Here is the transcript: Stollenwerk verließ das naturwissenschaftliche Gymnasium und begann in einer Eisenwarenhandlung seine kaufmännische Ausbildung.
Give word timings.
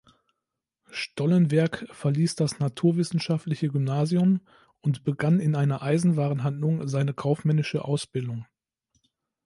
Stollenwerk 0.89 1.85
verließ 1.91 2.35
das 2.35 2.57
naturwissenschaftliche 2.57 3.67
Gymnasium 3.67 4.41
und 4.81 5.03
begann 5.03 5.39
in 5.39 5.55
einer 5.55 5.83
Eisenwarenhandlung 5.83 6.87
seine 6.87 7.13
kaufmännische 7.13 7.85
Ausbildung. 7.85 8.47